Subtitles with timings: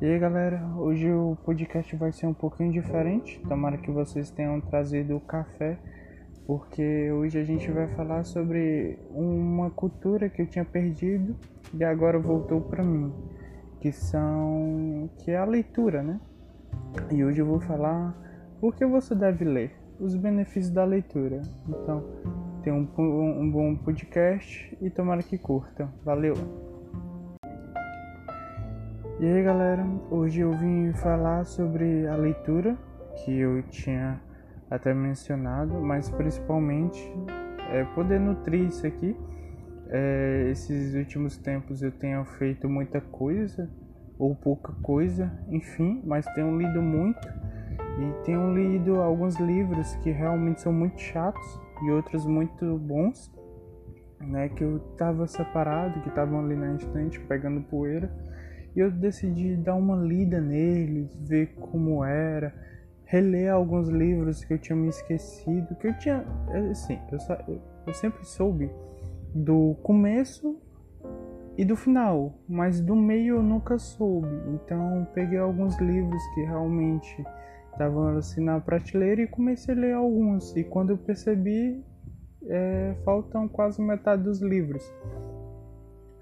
[0.00, 3.40] E aí galera, hoje o podcast vai ser um pouquinho diferente.
[3.48, 5.76] Tomara que vocês tenham trazido o café,
[6.46, 11.34] porque hoje a gente vai falar sobre uma cultura que eu tinha perdido
[11.74, 13.12] e agora voltou para mim,
[13.80, 16.20] que são que é a leitura, né?
[17.10, 18.16] E hoje eu vou falar
[18.60, 21.42] por que você deve ler, os benefícios da leitura.
[21.68, 22.04] Então,
[22.62, 25.92] tenha um, um bom podcast e tomara que curta.
[26.04, 26.67] Valeu!
[29.20, 32.78] E aí galera, hoje eu vim falar sobre a leitura
[33.16, 34.20] que eu tinha
[34.70, 37.02] até mencionado, mas principalmente
[37.68, 39.16] é, poder nutrir isso aqui.
[39.88, 43.68] É, esses últimos tempos eu tenho feito muita coisa
[44.16, 47.26] ou pouca coisa, enfim, mas tenho lido muito
[47.98, 53.34] e tenho lido alguns livros que realmente são muito chatos e outros muito bons,
[54.20, 54.48] né?
[54.48, 58.08] Que eu tava separado, que estavam ali na estante pegando poeira
[58.74, 62.54] e eu decidi dar uma lida neles, ver como era,
[63.04, 66.24] reler alguns livros que eu tinha me esquecido, que eu tinha,
[66.70, 68.70] assim, eu, eu sempre soube
[69.34, 70.60] do começo
[71.56, 74.28] e do final, mas do meio eu nunca soube.
[74.54, 77.24] Então peguei alguns livros que realmente
[77.72, 80.54] estavam assim na prateleira e comecei a ler alguns.
[80.56, 81.84] E quando eu percebi,
[82.46, 84.84] é, faltam quase metade dos livros.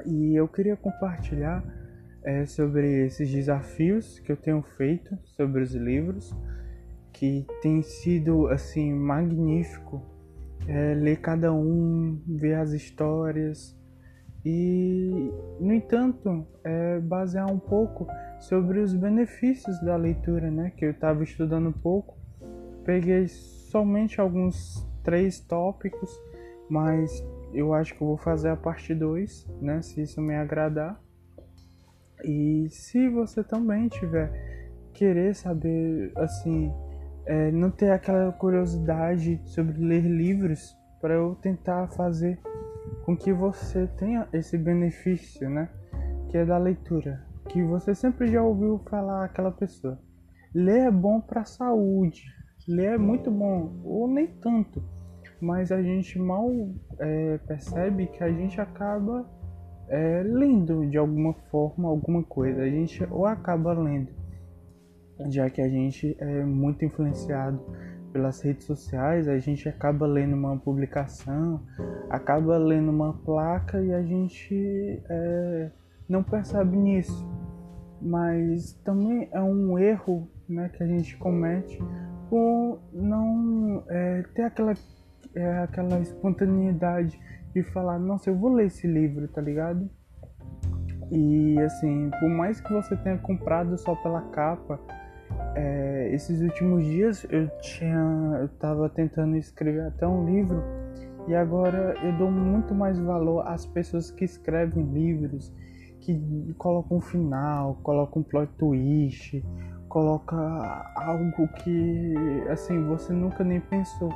[0.06, 1.62] E eu queria compartilhar
[2.27, 6.36] é sobre esses desafios que eu tenho feito sobre os livros,
[7.12, 10.02] que tem sido assim magnífico
[10.69, 13.77] é, ler cada um, ver as histórias
[14.44, 18.06] e, no entanto, é, basear um pouco
[18.38, 20.72] sobre os benefícios da leitura, né?
[20.77, 22.16] Que eu estava estudando um pouco,
[22.84, 26.10] peguei somente alguns três tópicos,
[26.69, 29.80] mas eu acho que eu vou fazer a parte 2, né?
[29.82, 31.00] Se isso me agradar.
[32.27, 34.32] E se você também tiver
[34.92, 36.72] querer saber, assim,
[37.25, 42.36] é, não ter aquela curiosidade sobre ler livros, para eu tentar fazer
[43.04, 45.69] com que você tenha esse benefício, né?
[46.28, 47.25] Que é da leitura.
[47.48, 50.00] Que você sempre já ouviu falar aquela pessoa.
[50.53, 52.25] Ler é bom para a saúde.
[52.66, 54.82] Ler é muito bom, ou nem tanto.
[55.41, 56.50] Mas a gente mal
[56.98, 59.25] é, percebe que a gente acaba
[59.88, 62.62] é, lendo de alguma forma alguma coisa.
[62.62, 64.10] A gente ou acaba lendo,
[65.28, 67.60] já que a gente é muito influenciado
[68.12, 71.60] pelas redes sociais, a gente acaba lendo uma publicação,
[72.08, 75.70] acaba lendo uma placa e a gente é,
[76.08, 77.28] não percebe nisso.
[78.00, 81.78] Mas também é um erro né, que a gente comete
[82.28, 84.74] por não é, ter aquela,
[85.34, 87.18] é, aquela espontaneidade
[87.56, 89.89] de falar, nossa, eu vou ler esse livro, tá ligado?
[91.11, 94.78] E assim, por mais que você tenha comprado só pela capa,
[95.55, 100.62] é, esses últimos dias eu tinha, eu tava tentando escrever até um livro
[101.27, 105.50] e agora eu dou muito mais valor às pessoas que escrevem livros,
[106.00, 109.43] que colocam um final, colocam um plot twist,
[109.89, 110.37] coloca
[110.95, 112.15] algo que
[112.50, 114.11] assim você nunca nem pensou.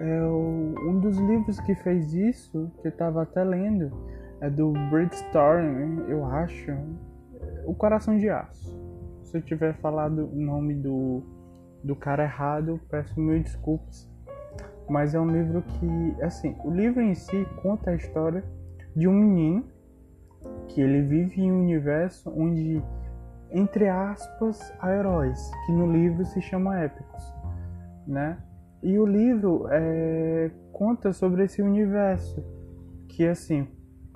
[0.00, 3.92] É, um dos livros que fez isso, que eu estava até lendo,
[4.40, 6.72] é do Brainstorm, eu acho,
[7.66, 8.80] O Coração de Aço.
[9.24, 11.22] Se eu tiver falado o nome do,
[11.84, 14.10] do cara errado, peço mil desculpas.
[14.88, 18.42] Mas é um livro que, assim, o livro em si conta a história
[18.96, 19.64] de um menino
[20.68, 22.82] que ele vive em um universo onde,
[23.50, 27.34] entre aspas, há heróis, que no livro se chama épicos,
[28.06, 28.38] né?
[28.82, 32.42] E o livro é, conta sobre esse universo
[33.08, 33.68] que, assim,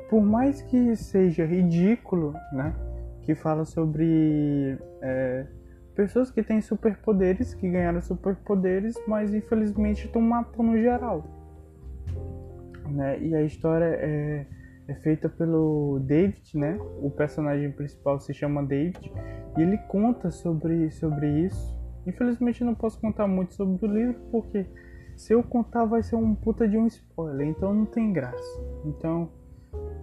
[0.08, 2.74] por mais que seja ridículo, né?
[3.22, 5.46] Que fala sobre é,
[5.94, 11.24] pessoas que têm superpoderes, que ganharam superpoderes, mas infelizmente estão matando geral.
[12.88, 13.18] Né?
[13.20, 14.46] E a história é,
[14.88, 16.78] é feita pelo David, né?
[17.02, 19.12] O personagem principal se chama David
[19.56, 24.66] e ele conta sobre, sobre isso Infelizmente não posso contar muito sobre o livro porque
[25.16, 28.60] se eu contar vai ser um puta de um spoiler, então não tem graça.
[28.84, 29.30] Então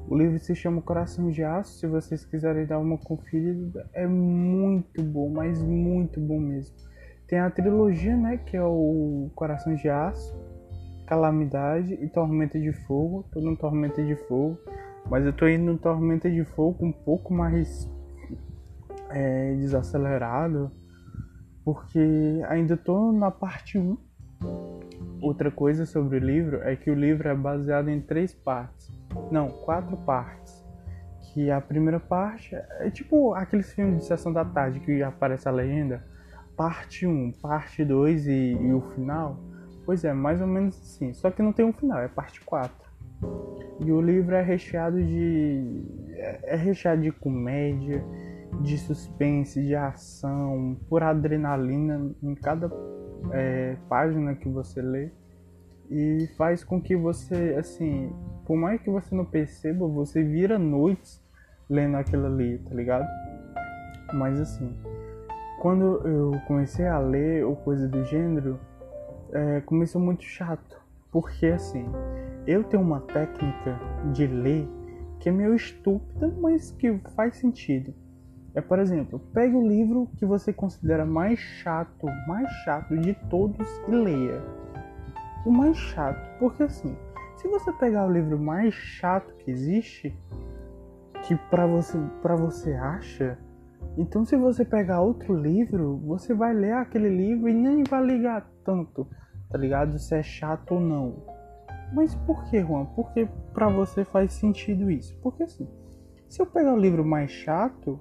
[0.07, 5.01] o livro se chama Coração de Aço, se vocês quiserem dar uma conferida, é muito
[5.03, 6.75] bom, mas muito bom mesmo.
[7.27, 10.38] Tem a trilogia, né, que é o Coração de Aço,
[11.07, 13.25] Calamidade e Tormenta de Fogo.
[13.31, 14.57] Tô no Tormenta de Fogo,
[15.09, 17.89] mas eu tô indo no Tormenta de Fogo um pouco mais
[19.09, 20.71] é, desacelerado
[21.63, 22.00] porque
[22.48, 23.98] ainda estou na parte 1.
[25.22, 28.92] Outra coisa sobre o livro é que o livro é baseado em três partes,
[29.31, 30.66] não, quatro partes,
[31.34, 35.52] que a primeira parte é tipo aqueles filmes de sessão da tarde que aparece a
[35.52, 36.04] legenda,
[36.58, 39.38] parte 1, parte 2 e, e o final.
[39.86, 41.13] Pois é, mais ou menos assim.
[41.13, 42.75] Só que não tem um final, é parte 4.
[43.80, 45.84] E o livro é recheado de.
[46.44, 48.04] é recheado de comédia,
[48.59, 52.71] de suspense, de ação, por adrenalina em cada
[53.31, 55.12] é, página que você lê.
[55.89, 58.13] E faz com que você, assim,
[58.45, 61.21] por mais que você não perceba, você vira noites
[61.69, 63.07] lendo aquilo ali, tá ligado?
[64.13, 64.77] Mas assim,
[65.62, 68.59] quando eu comecei a ler ou coisa do gênero,
[69.33, 70.80] é, começou muito chato.
[71.12, 71.86] Porque assim,
[72.48, 73.80] eu tenho uma técnica
[74.13, 74.68] de ler
[75.19, 77.94] que é meio estúpida, mas que faz sentido.
[78.53, 83.68] É, por exemplo, pegue o livro que você considera mais chato, mais chato de todos
[83.88, 84.42] e leia.
[85.45, 86.95] O mais chato, porque assim,
[87.38, 90.15] se você pegar o livro mais chato que existe,
[91.24, 93.38] que para você para você acha,
[93.98, 98.50] então se você pegar outro livro, você vai ler aquele livro e nem vai ligar
[98.65, 99.07] tanto,
[99.50, 99.98] tá ligado?
[99.98, 101.24] Se é chato ou não.
[101.94, 102.86] Mas por que, Juan?
[102.86, 105.18] Porque para você faz sentido isso?
[105.21, 105.68] Porque assim,
[106.30, 108.00] se eu pegar o livro mais chato,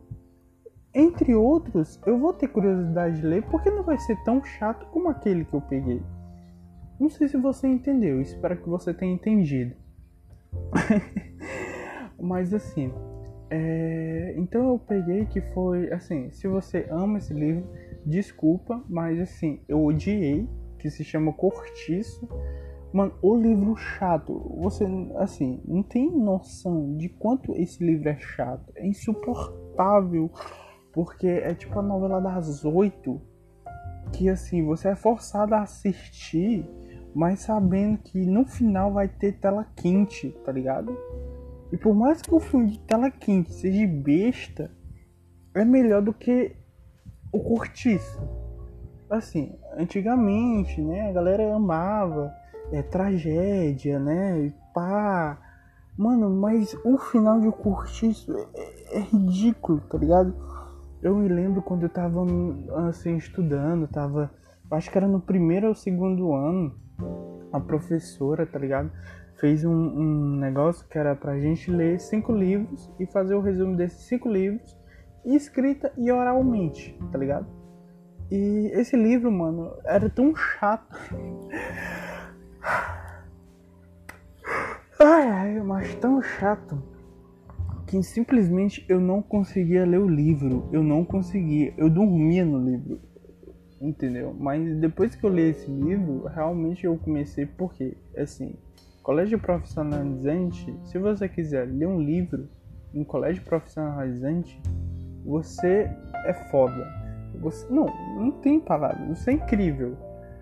[0.94, 5.08] entre outros, eu vou ter curiosidade de ler porque não vai ser tão chato como
[5.08, 6.02] aquele que eu peguei.
[6.98, 9.74] Não sei se você entendeu, espero que você tenha entendido.
[12.20, 12.92] Mas assim,
[13.48, 14.34] é...
[14.36, 17.66] então eu peguei que foi assim, se você ama esse livro,
[18.04, 20.46] desculpa, mas assim, eu odiei,
[20.78, 22.28] que se chama Cortiço.
[22.92, 24.84] Mano, o livro chato, você
[25.16, 30.30] assim, não tem noção de quanto esse livro é chato, é insuportável,
[30.92, 33.20] porque é tipo a novela das oito,
[34.12, 36.68] que assim, você é forçado a assistir
[37.14, 40.96] mas sabendo que no final vai ter tela quente, tá ligado?
[41.72, 44.70] E por mais que o filme de tela quente seja besta,
[45.54, 46.56] é melhor do que
[47.32, 48.20] o cortiço.
[49.08, 52.32] Assim, antigamente, né, a galera amava,
[52.72, 55.38] é tragédia, né, e pá.
[55.98, 60.34] Mano, mas o final de cortiço é, é, é ridículo, tá ligado?
[61.02, 62.26] Eu me lembro quando eu tava
[62.88, 64.30] assim estudando, tava,
[64.70, 66.74] acho que era no primeiro ou segundo ano
[67.50, 68.90] a professora, tá ligado?
[69.38, 73.76] Fez um, um negócio que era pra gente ler cinco livros e fazer o resumo
[73.76, 74.78] desses cinco livros,
[75.24, 77.46] escrita e oralmente, tá ligado?
[78.30, 80.96] E esse livro, mano, era tão chato.
[85.02, 86.89] Ai, ai, mas tão chato
[87.90, 90.68] que simplesmente eu não conseguia ler o livro.
[90.72, 91.74] Eu não conseguia.
[91.76, 93.10] Eu dormia no livro
[93.80, 94.36] entendeu?
[94.38, 98.54] Mas depois que eu li esse livro, realmente eu comecei porque, assim,
[99.02, 102.46] colégio profissionalizante, se você quiser ler um livro
[102.92, 104.60] em colégio profissionalizante,
[105.24, 105.90] você
[106.26, 106.86] é foda.
[107.40, 109.96] Você não, não tem palavra, você é incrível.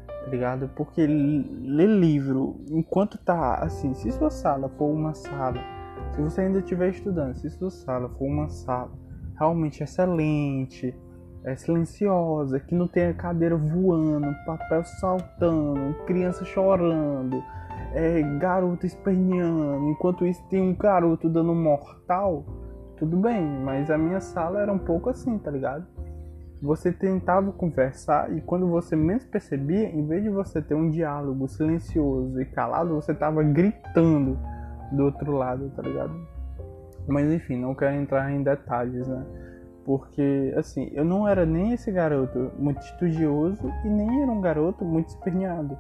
[0.07, 0.69] Tá ligado?
[0.75, 5.78] Porque ler livro enquanto tá assim, se sua sala for uma sala,
[6.19, 8.91] se você ainda estiver estudando, se sua sala for uma sala
[9.39, 10.93] realmente excelente,
[11.45, 17.41] é silenciosa, que não tem a cadeira voando, papel saltando, criança chorando,
[17.95, 22.45] é, garoto esperneando, enquanto isso tem um garoto dando mortal,
[22.97, 25.87] tudo bem, mas a minha sala era um pouco assim, tá ligado?
[26.61, 31.47] Você tentava conversar e quando você menos percebia, em vez de você ter um diálogo
[31.47, 34.37] silencioso e calado, você tava gritando
[34.93, 36.15] do outro lado, tá ligado?
[37.07, 39.25] Mas enfim, não quero entrar em detalhes, né?
[39.89, 44.85] Porque, assim, eu não era nem esse garoto muito estudioso e nem era um garoto
[44.85, 45.79] muito esperneado.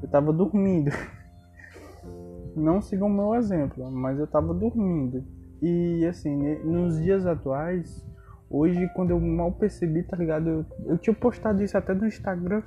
[0.00, 0.92] Eu tava dormindo.
[2.54, 5.24] Não sigam o meu exemplo, mas eu tava dormindo.
[5.60, 8.04] E, assim, nos dias atuais,
[8.48, 10.48] hoje, quando eu mal percebi, tá ligado?
[10.48, 12.62] Eu, eu tinha postado isso até no Instagram.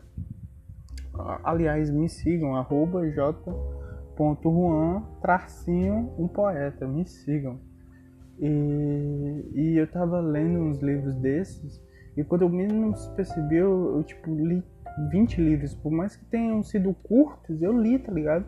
[1.44, 3.08] Aliás, me sigam, arroba
[4.36, 6.88] j.juan, tracinho, um poeta.
[6.88, 7.60] Me sigam.
[8.40, 11.82] E, e eu tava lendo uns livros desses,
[12.18, 14.64] e quando eu menos percebi, eu, eu tipo li
[15.12, 18.46] 20 livros, por mais que tenham sido curtos, eu li, tá ligado?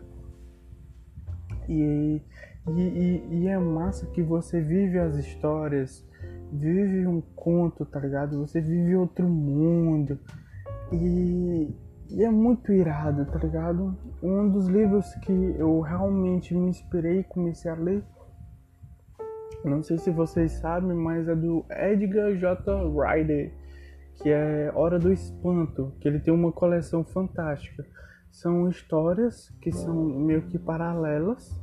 [1.68, 2.20] E,
[2.68, 6.06] e, e, é massa que você vive as histórias,
[6.52, 8.38] vive um conto, tá ligado?
[8.40, 10.18] Você vive outro mundo.
[10.92, 11.74] E,
[12.10, 13.96] e é muito irado, tá ligado?
[14.22, 18.04] Um dos livros que eu realmente me inspirei e comecei a ler
[19.64, 22.62] não sei se vocês sabem, mas é do Edgar J.
[22.90, 23.50] Ryder,
[24.16, 27.84] que é Hora do Espanto, que ele tem uma coleção fantástica.
[28.30, 31.58] São histórias que são meio que paralelas.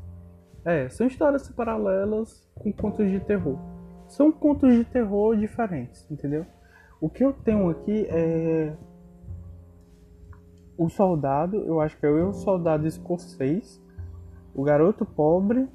[0.65, 3.59] É, são histórias paralelas com contos de terror.
[4.07, 6.45] são contos de terror diferentes, entendeu?
[6.99, 8.73] O que eu tenho aqui é
[10.81, 13.79] o soldado, eu acho que é o soldado escocês,
[14.55, 15.67] o garoto pobre,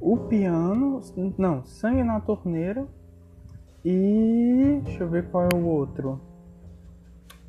[0.00, 1.00] o piano,
[1.36, 2.86] não, sangue na torneira
[3.84, 6.20] e deixa eu ver qual é o outro.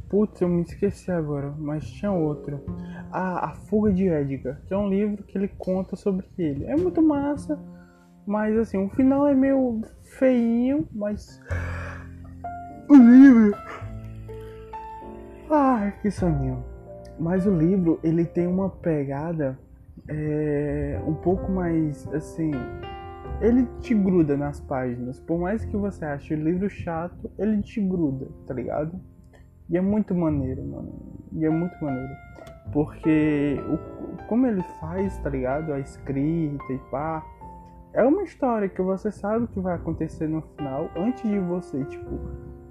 [0.09, 2.59] Putz, eu me esqueci agora, mas tinha outro.
[3.11, 6.65] Ah, A Fuga de Edgar, que é um livro que ele conta sobre ele.
[6.65, 7.59] É muito massa,
[8.25, 9.81] mas assim, o final é meio
[10.17, 11.39] feinho, mas.
[12.89, 13.55] O livro.
[15.49, 16.63] Ai, que soninho.
[17.17, 19.57] Mas o livro, ele tem uma pegada
[20.09, 22.51] é, um pouco mais assim.
[23.39, 25.19] Ele te gruda nas páginas.
[25.21, 28.99] Por mais que você ache o livro chato, ele te gruda, tá ligado?
[29.69, 30.93] E é muito maneiro, mano.
[31.31, 32.13] E é muito maneiro.
[32.73, 35.71] Porque o, como ele faz, tá ligado?
[35.71, 37.25] A escrita e pá.
[37.93, 41.83] É uma história que você sabe o que vai acontecer no final antes de você,
[41.85, 42.19] tipo,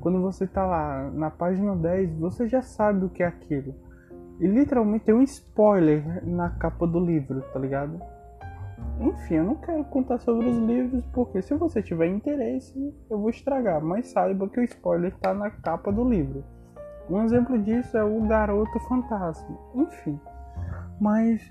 [0.06, 3.75] quando você tá lá na página 10, você já sabe o que é aquilo.
[4.38, 8.00] E literalmente tem um spoiler na capa do livro, tá ligado?
[9.00, 13.30] Enfim, eu não quero contar sobre os livros porque se você tiver interesse, eu vou
[13.30, 16.44] estragar, mas saiba que o spoiler tá na capa do livro.
[17.10, 19.58] Um exemplo disso é o Garoto Fantasma.
[19.75, 20.20] Enfim.
[21.00, 21.42] Mas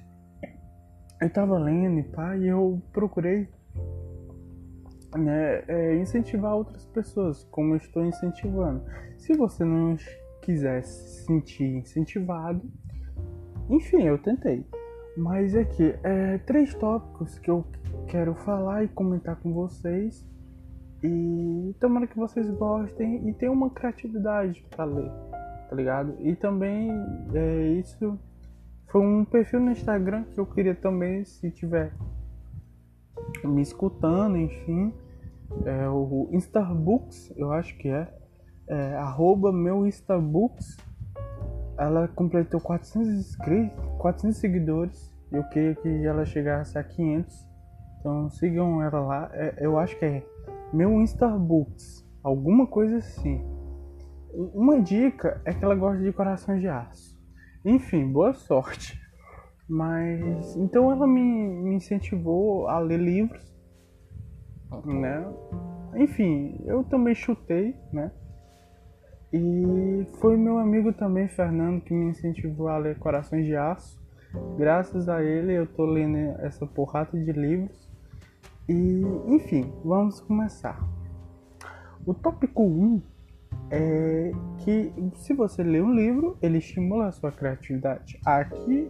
[1.22, 3.50] eu tava lendo e pá, e eu procurei
[5.18, 8.84] né, é, incentivar outras pessoas, como eu estou incentivando.
[9.18, 9.96] Se você não
[10.42, 12.62] quiser se sentir incentivado,
[13.70, 14.66] enfim, eu tentei.
[15.18, 17.66] Mas aqui, é, três tópicos que eu
[18.08, 20.26] quero falar e comentar com vocês.
[21.04, 25.12] E tomara que vocês gostem e tenham uma criatividade para ler
[25.70, 26.16] tá ligado?
[26.20, 26.92] E também
[27.34, 28.20] é, isso
[28.88, 31.94] foi um perfil no Instagram que eu queria também, se tiver
[33.44, 34.94] me escutando, enfim,
[35.66, 38.08] é o Instabooks, eu acho que é,
[38.68, 39.86] é arroba meu
[41.78, 47.36] ela completou 400 inscritos, 400 seguidores, eu queria que ela chegasse a 500,
[48.00, 50.24] então sigam ela lá, é, eu acho que é
[50.74, 53.44] meu Instabooks, alguma coisa assim.
[54.54, 57.18] Uma dica é que ela gosta de corações de aço.
[57.64, 59.00] Enfim, boa sorte.
[59.68, 63.55] Mas então ela me, me incentivou a ler livros,
[64.86, 65.26] né?
[65.96, 68.12] Enfim, eu também chutei, né?
[69.32, 74.00] E foi meu amigo também, Fernando, que me incentivou a ler Corações de Aço.
[74.58, 77.90] Graças a ele eu tô lendo essa porrada de livros.
[78.68, 80.80] E, enfim, vamos começar.
[82.06, 83.02] O tópico 1
[83.72, 88.20] é que se você lê um livro, ele estimula a sua criatividade.
[88.26, 88.90] Aqui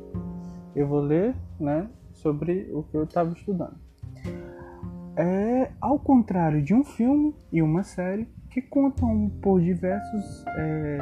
[0.75, 3.84] eu vou ler né, sobre o que eu estava estudando.
[5.17, 10.97] É ao contrário de um filme e uma série que contam por diversos é,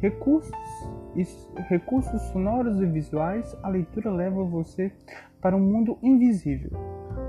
[0.00, 0.52] recursos,
[1.68, 4.92] recursos sonoros e visuais, a leitura leva você
[5.40, 6.70] para um mundo invisível.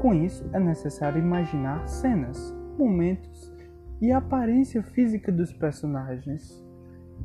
[0.02, 3.54] Com isso, é necessário imaginar cenas, momentos
[4.02, 6.62] e a aparência física dos personagens.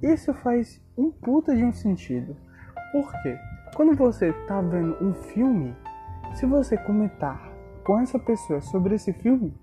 [0.02, 2.36] Isso faz um puta de um sentido.
[2.92, 3.36] Por quê?
[3.74, 5.74] Quando você tá vendo um filme,
[6.34, 7.53] se você comentar
[7.84, 9.54] com essa pessoa sobre esse filme,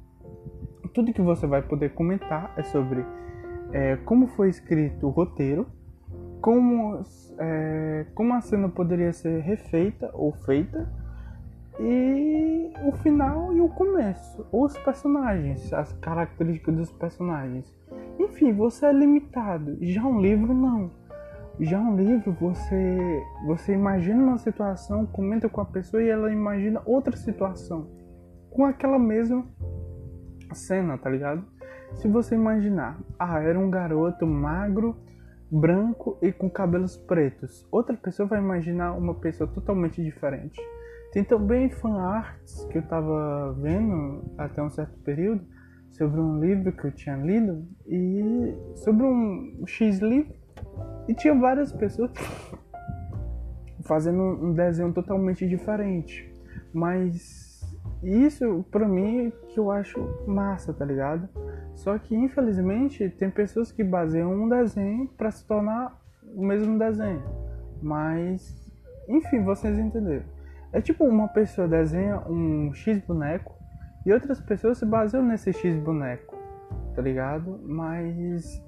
[0.93, 3.03] tudo que você vai poder comentar é sobre
[3.73, 5.65] é, como foi escrito o roteiro,
[6.39, 7.01] como,
[7.39, 10.87] é, como a cena poderia ser refeita ou feita,
[11.79, 17.73] e o final e o começo, os personagens, as características dos personagens.
[18.19, 19.77] Enfim, você é limitado.
[19.81, 20.91] Já um livro não.
[21.59, 26.81] Já um livro você você imagina uma situação, comenta com a pessoa e ela imagina
[26.85, 28.00] outra situação
[28.51, 29.45] com aquela mesma
[30.53, 31.43] cena, tá ligado?
[31.95, 34.95] Se você imaginar, ah, era um garoto magro,
[35.49, 37.67] branco e com cabelos pretos.
[37.71, 40.61] Outra pessoa vai imaginar uma pessoa totalmente diferente.
[41.11, 45.45] Tem também fanarts que eu tava vendo até um certo período
[45.89, 50.33] sobre um livro que eu tinha lido e sobre um X livro
[51.07, 52.11] e tinha várias pessoas
[53.83, 56.33] fazendo um desenho totalmente diferente.
[56.73, 57.40] Mas
[58.03, 61.29] isso pra mim que eu acho massa, tá ligado?
[61.75, 65.99] Só que infelizmente tem pessoas que baseiam um desenho para se tornar
[66.35, 67.23] o mesmo desenho.
[67.81, 68.61] Mas
[69.07, 70.25] enfim, vocês entenderam.
[70.73, 73.53] É tipo uma pessoa desenha um X boneco
[74.05, 76.35] e outras pessoas se baseiam nesse X boneco,
[76.95, 77.59] tá ligado?
[77.63, 78.63] Mas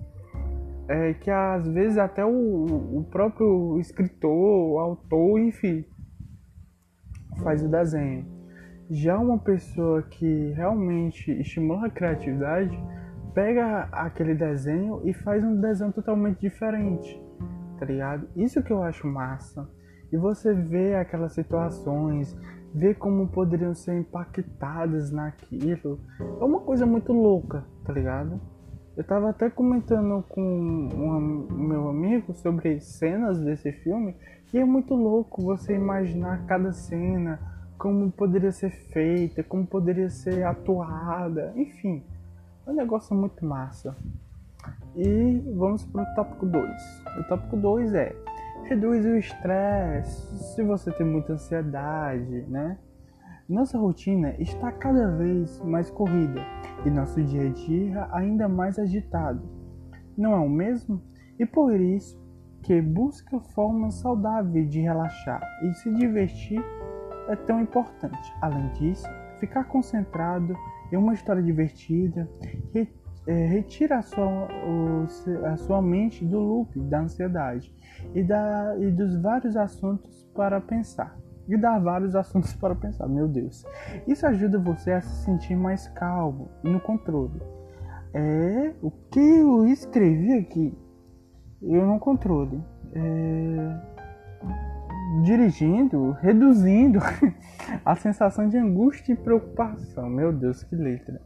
[0.88, 5.86] é que às vezes até o, o próprio escritor, o autor, enfim,
[7.42, 8.25] faz o desenho.
[8.95, 12.79] Já uma pessoa que realmente estimula a criatividade,
[13.33, 17.19] pega aquele desenho e faz um desenho totalmente diferente,
[17.79, 18.27] tá ligado?
[18.35, 19.67] Isso que eu acho massa.
[20.12, 22.38] E você vê aquelas situações,
[22.71, 26.00] vê como poderiam ser impactadas naquilo.
[26.39, 28.39] É uma coisa muito louca, tá ligado?
[28.95, 34.15] Eu tava até comentando com um meu amigo sobre cenas desse filme
[34.53, 37.52] e é muito louco você imaginar cada cena,
[37.84, 42.02] como poderia ser feita, como poderia ser atuada, enfim.
[42.66, 43.94] É um negócio muito massa.
[44.96, 46.72] E vamos para o tópico 2.
[47.20, 48.16] O tópico 2 é
[48.70, 52.80] reduz o estresse, se você tem muita ansiedade, né?
[53.50, 56.40] Nossa rotina está cada vez mais corrida
[56.86, 59.42] e nosso dia a dia ainda mais agitado.
[60.18, 61.02] Não é o mesmo?
[61.38, 62.18] E por isso
[62.62, 66.63] que busca formas saudáveis de relaxar e se divertir
[67.27, 68.34] é tão importante.
[68.42, 69.08] Além disso,
[69.39, 70.56] ficar concentrado
[70.92, 72.30] em uma história divertida
[73.25, 74.48] é, retira a sua,
[75.46, 77.74] a sua mente do loop da ansiedade
[78.13, 81.18] e, da, e dos vários assuntos para pensar.
[81.48, 83.65] E dar vários assuntos para pensar, meu Deus.
[84.08, 87.42] Isso ajuda você a se sentir mais calmo e no controle.
[88.13, 90.77] É o que eu escrevi aqui,
[91.62, 92.63] eu no controle.
[92.94, 93.92] É,
[95.22, 97.00] dirigindo, reduzindo
[97.86, 100.10] a sensação de angústia e preocupação.
[100.10, 101.22] Meu Deus, que letra.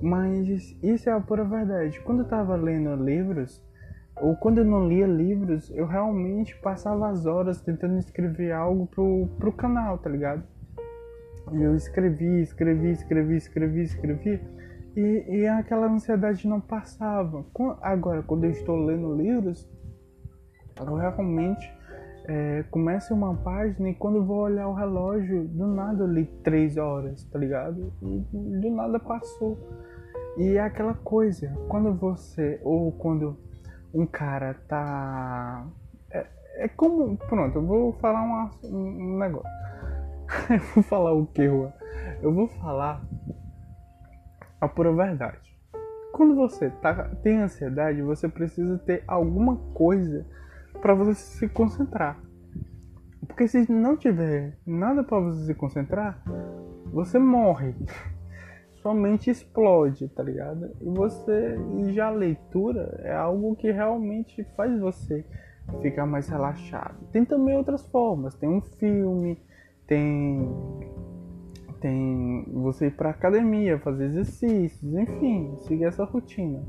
[0.00, 2.00] Mas isso é a pura verdade.
[2.00, 3.60] Quando eu estava lendo livros,
[4.20, 9.28] ou quando eu não lia livros, eu realmente passava as horas tentando escrever algo pro,
[9.38, 10.44] pro canal, tá ligado?
[11.50, 14.40] Eu escrevi, escrevi, escrevi, escrevi, escrevi,
[14.96, 17.44] e, e aquela ansiedade não passava.
[17.80, 19.68] Agora, quando eu estou lendo livros,
[20.78, 21.68] eu realmente
[22.24, 26.24] é, começo uma página e quando eu vou olhar o relógio, do nada eu li
[26.44, 27.92] três horas, tá ligado?
[28.00, 29.58] E do nada passou.
[30.36, 33.36] E é aquela coisa, quando você, ou quando
[33.92, 35.66] um cara tá.
[36.10, 37.16] É, é como.
[37.16, 39.50] Pronto, eu vou falar um negócio.
[40.48, 41.72] eu vou falar o que, Juan?
[42.22, 43.02] Eu vou falar
[44.60, 45.38] a pura verdade.
[46.12, 50.24] Quando você tá, tem ansiedade, você precisa ter alguma coisa
[50.82, 52.20] para você se concentrar.
[53.26, 56.22] Porque se não tiver nada para você se concentrar,
[56.92, 57.74] você morre
[58.82, 60.70] sua mente explode, tá ligado?
[60.80, 65.24] E você e já a leitura é algo que realmente faz você
[65.80, 66.96] ficar mais relaxado.
[67.12, 69.40] Tem também outras formas, tem um filme,
[69.86, 70.50] tem
[71.80, 76.62] tem você ir para academia, fazer exercícios, enfim, seguir essa rotina.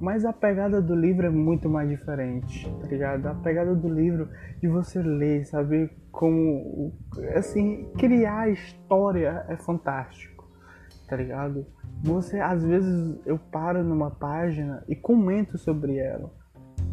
[0.00, 3.26] Mas a pegada do livro é muito mais diferente, tá ligado?
[3.26, 4.28] A pegada do livro
[4.60, 6.92] de você ler, saber como
[7.34, 10.38] assim, criar a história é fantástico
[11.08, 11.66] tá ligado?
[12.04, 16.30] Você, às vezes, eu paro numa página e comento sobre ela.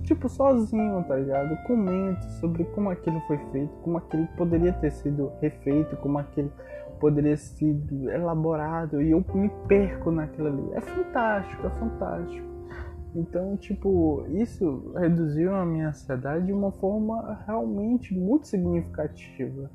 [0.04, 1.58] Tipo, sozinho, tá ligado?
[1.64, 6.52] comento sobre como aquilo foi feito, como aquilo poderia ter sido refeito, como aquilo
[7.00, 7.76] poderia ser
[8.14, 10.74] elaborado e eu me perco naquilo ali.
[10.74, 12.55] É fantástico, é fantástico.
[13.16, 19.72] Então, tipo, isso reduziu a minha ansiedade de uma forma realmente muito significativa.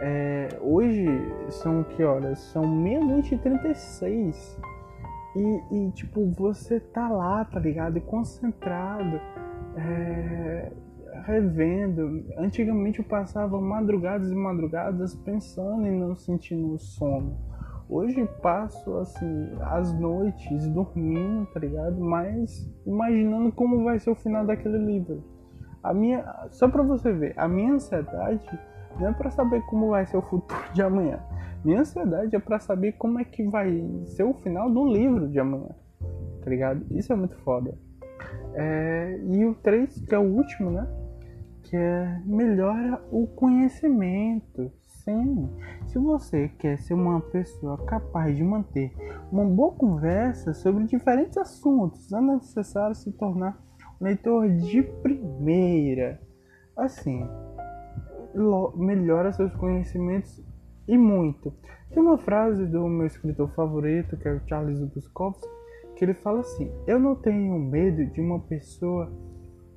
[0.00, 1.06] É, hoje
[1.48, 2.38] são que horas?
[2.38, 4.60] São meia-noite e 36.
[5.34, 7.96] E, e, tipo, você tá lá, tá ligado?
[7.96, 9.18] E concentrado,
[9.76, 10.70] é,
[11.24, 12.24] revendo.
[12.36, 17.36] Antigamente eu passava madrugadas e madrugadas pensando e não sentindo sono.
[17.88, 22.00] Hoje passo assim as noites dormindo, tá ligado?
[22.00, 25.22] Mas imaginando como vai ser o final daquele livro.
[25.82, 28.58] A minha, só para você ver, a minha ansiedade
[28.98, 31.20] não é para saber como vai ser o futuro de amanhã.
[31.64, 35.38] Minha ansiedade é para saber como é que vai ser o final do livro de
[35.38, 35.70] amanhã.
[36.42, 36.84] Tá ligado?
[36.90, 37.74] Isso é muito foda.
[38.54, 40.86] É, e o 3, que é o último, né?
[41.64, 44.70] Que é melhora o conhecimento.
[45.86, 48.92] Se você quer ser uma pessoa capaz de manter
[49.30, 53.58] uma boa conversa sobre diferentes assuntos, é necessário se tornar
[54.00, 56.20] um leitor de primeira.
[56.76, 57.28] Assim,
[58.76, 60.42] melhora seus conhecimentos
[60.88, 61.52] e muito.
[61.90, 65.46] Tem uma frase do meu escritor favorito, que é o Charles Bukowski,
[65.96, 69.12] que ele fala assim: Eu não tenho medo de uma pessoa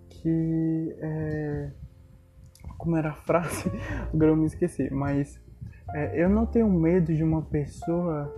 [0.09, 0.95] que.
[0.99, 1.71] É...
[2.77, 3.71] Como era a frase?
[4.13, 5.39] Agora eu me esqueci, mas
[5.93, 8.33] é, eu não tenho medo de uma pessoa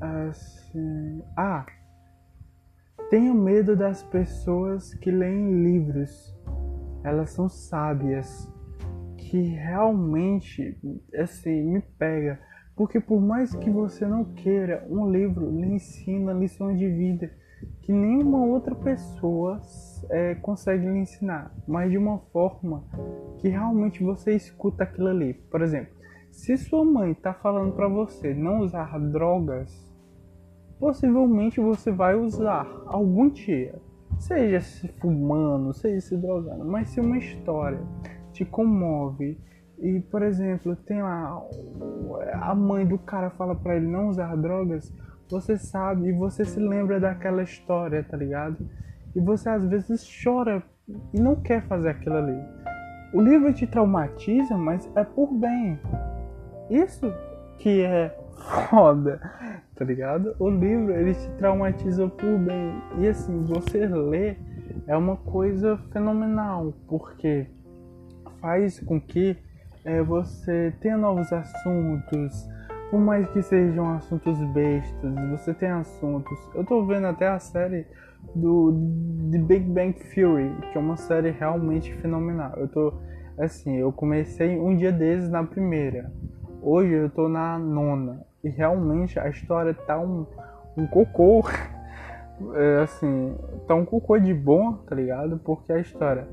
[0.00, 1.22] assim.
[1.36, 1.66] Ah!
[3.10, 6.36] Tenho medo das pessoas que leem livros.
[7.02, 8.52] Elas são sábias
[9.16, 10.76] que realmente
[11.14, 12.40] assim me pega
[12.74, 17.30] Porque por mais que você não queira, um livro lhe ensina lições de vida
[17.80, 19.60] que nenhuma outra pessoa
[20.10, 22.84] é, consegue lhe ensinar, mas de uma forma
[23.38, 25.34] que realmente você escuta aquilo ali.
[25.34, 25.92] Por exemplo,
[26.30, 29.92] se sua mãe está falando para você não usar drogas,
[30.78, 33.80] possivelmente você vai usar algum dia,
[34.18, 37.80] seja se fumando, seja se drogando, mas se uma história
[38.32, 39.38] te comove,
[39.80, 41.40] e, por exemplo, tem lá
[42.40, 44.92] a mãe do cara fala para ele não usar drogas,
[45.30, 48.56] você sabe e você se lembra daquela história, tá ligado?
[49.14, 50.62] E você às vezes chora
[51.12, 52.38] e não quer fazer aquilo ali.
[53.12, 55.78] O livro te traumatiza, mas é por bem.
[56.70, 57.12] Isso
[57.58, 58.14] que é
[58.68, 59.20] foda,
[59.74, 60.34] tá ligado?
[60.38, 62.82] O livro ele te traumatiza por bem.
[62.98, 64.36] E assim, você lê
[64.86, 67.46] é uma coisa fenomenal, porque
[68.40, 69.36] faz com que
[69.84, 72.48] é, você tenha novos assuntos,
[72.90, 76.38] por mais que sejam assuntos bestas, você tem assuntos.
[76.54, 77.86] Eu tô vendo até a série
[78.34, 78.72] do
[79.30, 82.54] The Big Bang Theory, que é uma série realmente fenomenal.
[82.56, 82.94] Eu tô
[83.38, 86.10] assim, eu comecei um dia desses na primeira.
[86.62, 90.26] Hoje eu tô na nona e realmente a história tá um,
[90.76, 91.44] um cocô.
[92.54, 95.40] É, assim, tá um cocô de bom, tá ligado?
[95.40, 96.28] Porque a história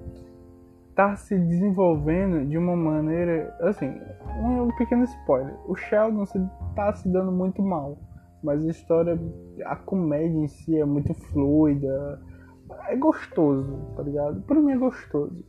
[0.96, 3.94] tá se desenvolvendo de uma maneira, assim,
[4.42, 5.54] um pequeno spoiler.
[5.68, 6.40] O Sheldon se
[6.76, 7.98] tá se dando muito mal,
[8.42, 9.20] mas a história,
[9.66, 12.22] a comédia em si é muito fluida,
[12.88, 14.42] é gostoso, tá ligado?
[14.44, 15.44] Pra mim é gostoso.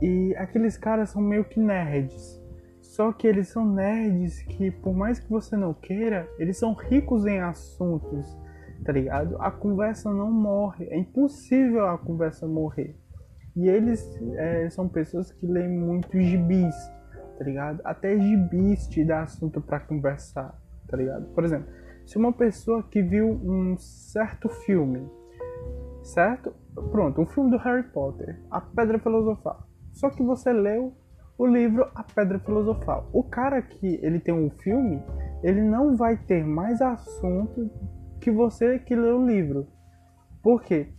[0.00, 2.40] E aqueles caras são meio que nerds.
[2.80, 7.26] Só que eles são nerds que, por mais que você não queira, eles são ricos
[7.26, 8.38] em assuntos,
[8.84, 9.36] tá ligado?
[9.40, 10.86] A conversa não morre.
[10.90, 12.96] É impossível a conversa morrer.
[13.56, 16.74] E eles é, são pessoas que leem muito gibis,
[17.38, 17.80] tá ligado?
[17.84, 20.56] Até gibis te dá assunto para conversar,
[20.88, 21.26] tá ligado?
[21.34, 21.68] Por exemplo,
[22.06, 25.08] se uma pessoa que viu um certo filme,
[26.02, 26.52] certo?
[26.90, 29.66] Pronto, um filme do Harry Potter, A Pedra Filosofal.
[29.92, 30.96] Só que você leu
[31.36, 33.08] o livro A Pedra Filosofal.
[33.12, 35.02] O cara que ele tem um filme,
[35.42, 37.70] ele não vai ter mais assunto
[38.20, 39.66] que você que leu o livro.
[40.42, 40.92] Por quê?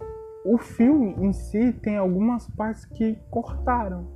[0.43, 4.07] O filme em si tem algumas partes que cortaram.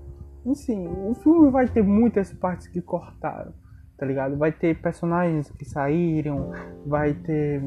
[0.54, 3.52] Sim, o filme vai ter muitas partes que cortaram,
[3.98, 4.38] tá ligado?
[4.38, 6.52] Vai ter personagens que saíram,
[6.86, 7.64] vai ter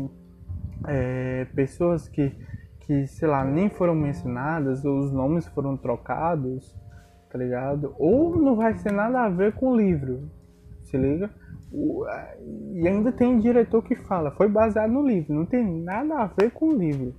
[0.87, 2.33] é, pessoas que,
[2.81, 6.73] que, sei lá, nem foram mencionadas, ou os nomes foram trocados,
[7.31, 7.97] tá ligado?
[7.99, 10.31] Ou não vai ter nada a ver com o livro,
[10.85, 11.31] se liga?
[12.75, 16.53] E ainda tem diretor que fala, foi baseado no livro, não tem nada a ver
[16.53, 17.13] com o livro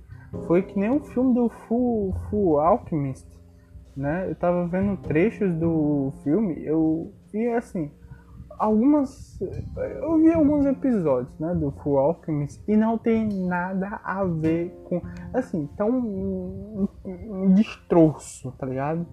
[0.46, 3.26] foi que nem o filme do Full, Full Alchemist,
[3.96, 4.30] né?
[4.30, 7.90] Eu tava vendo trechos do filme, eu vi assim,
[8.60, 9.40] algumas.
[9.40, 15.00] Eu vi alguns episódios, né, do Full Alchemist e não tem nada a ver com.
[15.32, 19.06] Assim, tá um, um, um destroço, tá ligado?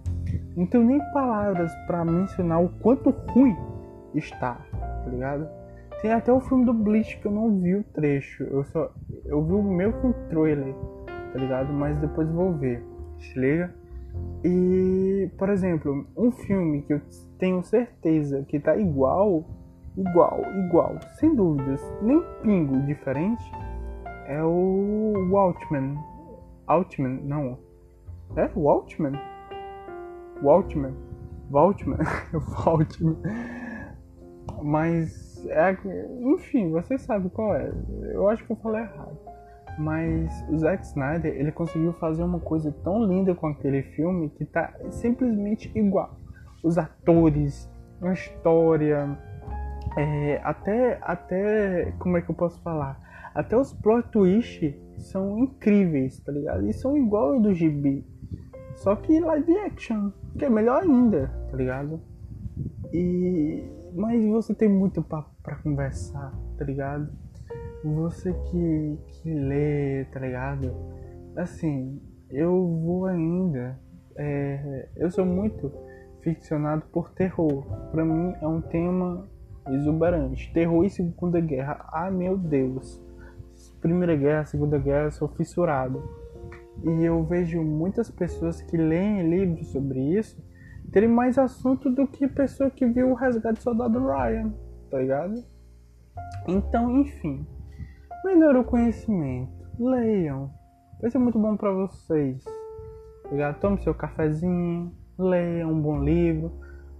[0.54, 3.56] Não tenho nem palavras para mencionar o quanto ruim
[4.14, 5.48] está, tá ligado?
[6.02, 8.92] Tem até o filme do Bleach que eu não vi o trecho, eu só.
[9.24, 9.92] Eu vi o meu
[10.28, 10.74] trailer
[11.32, 11.72] tá ligado?
[11.72, 12.82] Mas depois vou ver,
[13.18, 13.74] se liga?
[14.44, 17.00] E, por exemplo, um filme que eu
[17.38, 19.44] tenho certeza que tá igual,
[19.96, 23.42] igual, igual, sem dúvidas, nem pingo diferente,
[24.26, 25.98] é o Watchmen.
[26.68, 27.58] Watchmen, não.
[28.36, 29.18] É Watchmen?
[30.42, 30.94] Watchmen.
[31.50, 31.98] Watchmen.
[32.66, 33.16] Watchmen.
[34.62, 35.76] Mas, é,
[36.20, 37.72] enfim, você sabe qual é.
[38.12, 39.18] Eu acho que eu falei errado.
[39.78, 44.44] Mas o Zack Snyder, ele conseguiu fazer uma coisa tão linda com aquele filme que
[44.44, 46.18] tá simplesmente igual.
[46.64, 47.70] Os atores,
[48.02, 49.16] a história,
[49.96, 53.00] é, até, até, como é que eu posso falar?
[53.34, 56.66] Até os plot twists são incríveis, tá ligado?
[56.66, 58.04] E são igual ao do Gibi.
[58.74, 62.00] Só que live action, que é melhor ainda, tá ligado?
[62.92, 63.64] E
[63.94, 67.10] mas você tem muito papo para conversar, tá ligado?
[67.84, 70.74] Você que, que lê, tá ligado?
[71.36, 73.78] Assim, eu vou ainda.
[74.16, 75.72] É, eu sou muito
[76.22, 77.64] ficcionado por terror.
[77.90, 79.28] Para mim é um tema
[79.68, 80.52] exuberante.
[80.52, 81.88] Terror e Segunda Guerra.
[81.92, 83.00] Ah, meu Deus.
[83.80, 86.02] Primeira Guerra, Segunda Guerra, eu sou fissurado.
[86.84, 90.40] E eu vejo muitas pessoas que leem livros sobre isso
[90.90, 94.52] terem mais assunto do que pessoa que viu o Resgate do Soldado Ryan,
[94.90, 95.44] tá ligado?
[96.46, 97.46] Então, enfim,
[98.24, 100.50] melhore o conhecimento, leiam.
[101.00, 102.44] Vai ser muito bom para vocês.
[103.30, 106.52] Tá Tome seu cafezinho, leia um bom livro,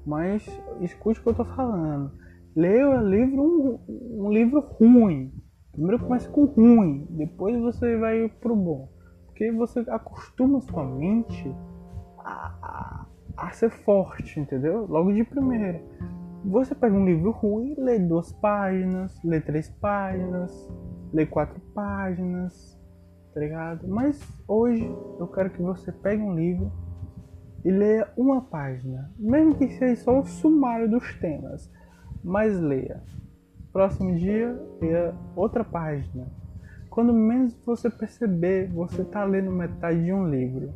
[0.06, 0.46] mas
[0.80, 2.12] escute o que eu tô falando.
[2.54, 5.32] leia livro, um, um livro ruim.
[5.72, 8.88] Primeiro começa com ruim, depois você vai pro bom.
[9.26, 11.54] Porque você acostuma sua mente
[12.18, 14.86] a, a, a ser forte, entendeu?
[14.86, 15.80] Logo de primeira.
[16.44, 20.68] Você pega um livro ruim, lê duas páginas, lê três páginas,
[21.12, 22.78] lê quatro páginas,
[23.34, 23.86] tá ligado?
[23.88, 24.84] Mas hoje
[25.18, 26.70] eu quero que você pegue um livro
[27.64, 31.70] e leia uma página, mesmo que seja só o sumário dos temas,
[32.22, 33.02] mas leia.
[33.72, 36.26] Próximo dia, leia outra página.
[36.90, 40.72] Quando menos você perceber, você tá lendo metade de um livro,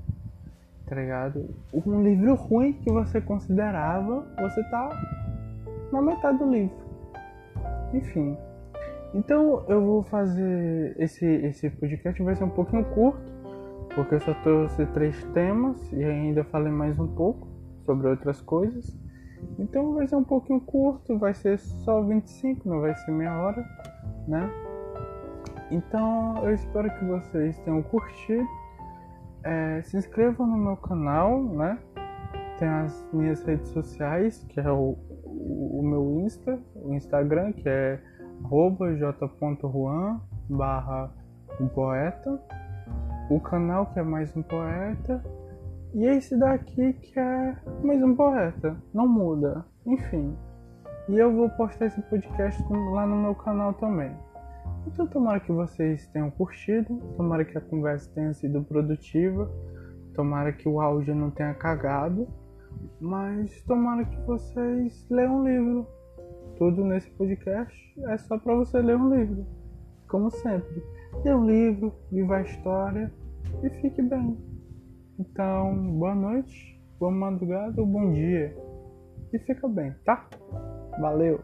[0.86, 1.48] tá ligado?
[1.72, 4.90] Um livro ruim que você considerava, você tá
[5.90, 6.76] na metade do livro.
[7.92, 8.36] Enfim.
[9.14, 13.20] Então eu vou fazer esse, esse podcast vai ser um pouquinho curto,
[13.94, 17.46] porque eu só trouxe três temas e ainda falei mais um pouco
[17.84, 18.96] sobre outras coisas.
[19.58, 23.64] Então vai ser um pouquinho curto, vai ser só 25, não vai ser meia hora,
[24.26, 24.50] né?
[25.70, 28.46] Então eu espero que vocês tenham curtido.
[29.44, 31.78] É, se inscrevam no meu canal, né?
[32.58, 37.68] Tem as minhas redes sociais, que é o, o, o meu Insta, o Instagram, que
[37.68, 38.00] é
[38.48, 41.10] j.juan barra
[41.60, 42.40] um poeta,
[43.30, 45.22] o canal que é mais um poeta,
[45.94, 50.36] e esse daqui que é mais um poeta, não muda, enfim.
[51.08, 54.14] E eu vou postar esse podcast lá no meu canal também.
[54.86, 59.50] Então tomara que vocês tenham curtido, tomara que a conversa tenha sido produtiva,
[60.14, 62.26] tomara que o áudio não tenha cagado,
[63.00, 65.86] mas tomara que vocês leiam um livro
[66.62, 67.74] tudo nesse podcast
[68.06, 69.44] é só para você ler um livro.
[70.08, 70.80] Como sempre,
[71.24, 73.12] lê um livro, viva a história
[73.64, 74.38] e fique bem.
[75.18, 78.56] Então, boa noite, boa madrugada ou bom dia.
[79.32, 80.28] E fica bem, tá?
[81.00, 81.40] Valeu!